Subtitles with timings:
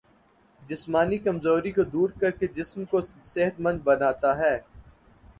[0.61, 4.55] جسمانی کمزوری کو دور کرکے جسم کو صحت مند بناتا ہے